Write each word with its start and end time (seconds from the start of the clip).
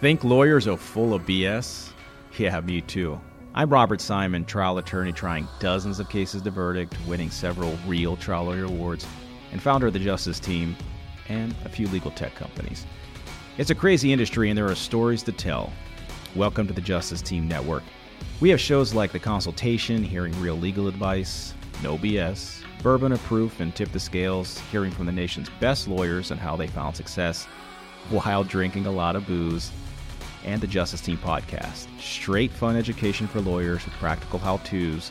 Think 0.00 0.22
lawyers 0.22 0.68
are 0.68 0.76
full 0.76 1.12
of 1.12 1.22
BS? 1.22 1.90
Yeah, 2.38 2.60
me 2.60 2.80
too. 2.82 3.20
I'm 3.52 3.68
Robert 3.68 4.00
Simon, 4.00 4.44
trial 4.44 4.78
attorney 4.78 5.12
trying 5.12 5.48
dozens 5.58 5.98
of 5.98 6.08
cases 6.08 6.40
to 6.42 6.52
verdict, 6.52 6.96
winning 7.08 7.30
several 7.30 7.76
real 7.84 8.16
trial 8.16 8.44
lawyer 8.44 8.66
awards, 8.66 9.04
and 9.50 9.60
founder 9.60 9.88
of 9.88 9.94
the 9.94 9.98
Justice 9.98 10.38
Team 10.38 10.76
and 11.28 11.52
a 11.64 11.68
few 11.68 11.88
legal 11.88 12.12
tech 12.12 12.36
companies. 12.36 12.86
It's 13.56 13.70
a 13.70 13.74
crazy 13.74 14.12
industry 14.12 14.50
and 14.50 14.56
there 14.56 14.68
are 14.70 14.74
stories 14.76 15.24
to 15.24 15.32
tell. 15.32 15.72
Welcome 16.36 16.68
to 16.68 16.72
the 16.72 16.80
Justice 16.80 17.20
Team 17.20 17.48
Network. 17.48 17.82
We 18.38 18.50
have 18.50 18.60
shows 18.60 18.94
like 18.94 19.10
The 19.10 19.18
Consultation, 19.18 20.04
hearing 20.04 20.40
real 20.40 20.54
legal 20.54 20.86
advice, 20.86 21.54
No 21.82 21.98
BS, 21.98 22.62
Bourbon 22.84 23.10
of 23.10 23.22
Proof 23.24 23.58
and 23.58 23.74
Tip 23.74 23.90
the 23.90 23.98
Scales, 23.98 24.60
hearing 24.70 24.92
from 24.92 25.06
the 25.06 25.12
nation's 25.12 25.50
best 25.58 25.88
lawyers 25.88 26.30
on 26.30 26.38
how 26.38 26.54
they 26.54 26.68
found 26.68 26.94
success 26.94 27.46
while 28.10 28.44
drinking 28.44 28.86
a 28.86 28.90
lot 28.92 29.16
of 29.16 29.26
booze 29.26 29.72
and 30.44 30.60
the 30.60 30.66
Justice 30.66 31.00
Team 31.00 31.18
podcast. 31.18 31.86
Straight 32.00 32.50
fun 32.50 32.76
education 32.76 33.26
for 33.26 33.40
lawyers 33.40 33.84
with 33.84 33.94
practical 33.94 34.38
how 34.38 34.58
to's, 34.58 35.10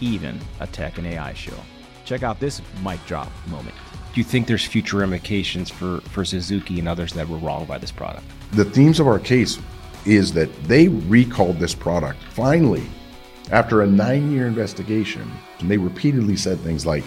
even 0.00 0.38
a 0.60 0.66
tech 0.66 0.98
and 0.98 1.06
AI 1.06 1.32
show. 1.34 1.56
Check 2.04 2.22
out 2.22 2.40
this 2.40 2.62
mic 2.82 3.04
drop 3.06 3.30
moment. 3.48 3.74
Do 4.14 4.20
you 4.20 4.24
think 4.24 4.46
there's 4.46 4.64
future 4.64 4.98
ramifications 4.98 5.70
for, 5.70 6.00
for 6.00 6.24
Suzuki 6.24 6.78
and 6.78 6.88
others 6.88 7.12
that 7.12 7.28
were 7.28 7.38
wrong 7.38 7.66
by 7.66 7.78
this 7.78 7.92
product? 7.92 8.24
The 8.52 8.64
themes 8.64 9.00
of 9.00 9.06
our 9.06 9.18
case 9.18 9.58
is 10.04 10.32
that 10.32 10.52
they 10.64 10.88
recalled 10.88 11.58
this 11.58 11.74
product 11.74 12.22
finally 12.30 12.86
after 13.50 13.82
a 13.82 13.86
nine 13.86 14.32
year 14.32 14.46
investigation. 14.46 15.30
And 15.60 15.70
they 15.70 15.76
repeatedly 15.76 16.36
said 16.36 16.58
things 16.60 16.86
like, 16.86 17.04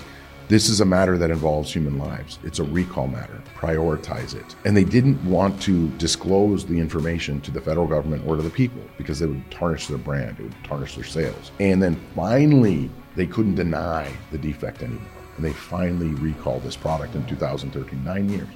this 0.52 0.68
is 0.68 0.82
a 0.82 0.86
matter 0.86 1.18
that 1.18 1.32
involves 1.32 1.72
human 1.72 1.98
lives. 1.98 2.38
It's 2.44 2.60
a 2.60 2.66
recall 2.66 3.08
matter. 3.08 3.42
Prioritize 3.56 4.36
it. 4.36 4.54
And 4.66 4.76
they 4.76 4.84
didn't 4.84 5.24
want 5.24 5.62
to 5.62 5.88
disclose 5.92 6.66
the 6.66 6.78
information 6.78 7.40
to 7.42 7.52
the 7.52 7.62
federal 7.62 7.88
government 7.88 8.28
or 8.28 8.36
to 8.36 8.42
the 8.42 8.50
people 8.50 8.82
because 8.98 9.22
it 9.22 9.28
would 9.28 9.50
tarnish 9.50 9.88
their 9.88 9.98
brand, 9.98 10.42
it 10.42 10.44
would 10.44 10.64
tarnish 10.66 10.96
their 10.96 11.06
sales. 11.06 11.52
And 11.62 11.82
then 11.82 11.96
finally, 12.18 12.90
they 13.16 13.28
couldn't 13.28 13.56
deny 13.56 14.12
the 14.32 14.38
defect 14.38 14.84
anymore. 14.84 15.08
And 15.38 15.46
they 15.46 15.54
finally 15.54 16.10
recalled 16.16 16.64
this 16.64 16.76
product 16.76 17.16
in 17.16 17.26
2013, 17.28 18.04
nine 18.04 18.28
years. 18.28 18.50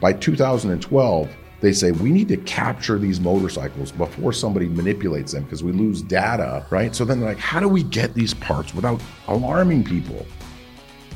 By 0.00 0.12
2012, 0.12 1.36
they 1.60 1.72
say 1.72 1.90
we 1.90 2.12
need 2.12 2.28
to 2.28 2.36
capture 2.36 2.96
these 2.96 3.18
motorcycles 3.18 3.90
before 3.90 4.32
somebody 4.32 4.68
manipulates 4.68 5.32
them 5.32 5.42
because 5.42 5.64
we 5.64 5.72
lose 5.72 6.00
data, 6.00 6.64
right? 6.70 6.94
So 6.94 7.04
then 7.04 7.18
they're 7.18 7.30
like, 7.30 7.38
how 7.38 7.58
do 7.58 7.66
we 7.66 7.82
get 7.82 8.14
these 8.14 8.34
parts 8.34 8.72
without 8.72 9.02
alarming 9.26 9.82
people? 9.82 10.24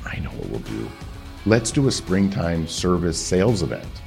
I 0.04 0.18
know 0.18 0.30
what 0.30 0.48
we'll 0.50 0.60
do. 0.60 0.88
Let's 1.46 1.70
do 1.70 1.88
a 1.88 1.91
springtime 1.91 2.66
service 2.66 3.18
sales 3.18 3.62
event. 3.62 3.86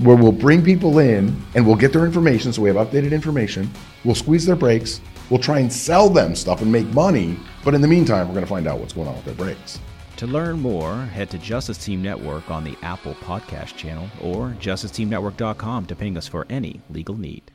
Where 0.00 0.16
we'll 0.16 0.32
bring 0.32 0.64
people 0.64 0.98
in 0.98 1.40
and 1.54 1.66
we'll 1.66 1.76
get 1.76 1.92
their 1.92 2.06
information 2.06 2.52
so 2.52 2.62
we 2.62 2.70
have 2.70 2.88
updated 2.88 3.12
information. 3.12 3.70
We'll 4.04 4.14
squeeze 4.14 4.46
their 4.46 4.56
brakes. 4.56 5.00
We'll 5.28 5.40
try 5.40 5.58
and 5.58 5.72
sell 5.72 6.08
them 6.08 6.34
stuff 6.34 6.62
and 6.62 6.72
make 6.72 6.86
money. 6.88 7.38
But 7.64 7.74
in 7.74 7.80
the 7.80 7.88
meantime, 7.88 8.26
we're 8.26 8.34
going 8.34 8.46
to 8.46 8.50
find 8.50 8.66
out 8.66 8.80
what's 8.80 8.94
going 8.94 9.08
on 9.08 9.14
with 9.14 9.24
their 9.26 9.34
brakes. 9.34 9.78
To 10.16 10.26
learn 10.26 10.60
more, 10.60 10.96
head 10.96 11.30
to 11.30 11.38
Justice 11.38 11.78
Team 11.78 12.02
Network 12.02 12.50
on 12.50 12.64
the 12.64 12.76
Apple 12.82 13.14
Podcast 13.14 13.76
channel 13.76 14.08
or 14.22 14.50
justiceteamnetwork.com 14.60 15.86
to 15.86 15.96
ping 15.96 16.16
us 16.16 16.26
for 16.26 16.46
any 16.50 16.80
legal 16.90 17.16
need. 17.16 17.50